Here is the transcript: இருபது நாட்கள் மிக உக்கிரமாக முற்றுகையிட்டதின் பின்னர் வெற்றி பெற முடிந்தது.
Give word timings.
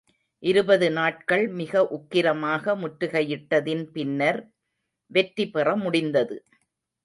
இருபது 0.43 0.87
நாட்கள் 0.91 1.43
மிக 1.51 1.83
உக்கிரமாக 1.91 2.75
முற்றுகையிட்டதின் 2.75 3.85
பின்னர் 3.91 4.41
வெற்றி 5.11 5.47
பெற 5.49 5.75
முடிந்தது. 5.75 6.37